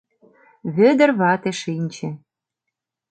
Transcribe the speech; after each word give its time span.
Вӧдыр 0.75 1.09
вате 1.19 1.51
шинче. 1.61 2.09